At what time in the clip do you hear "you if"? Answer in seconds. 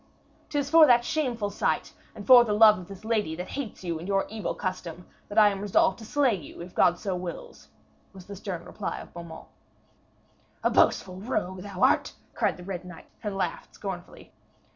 6.33-6.73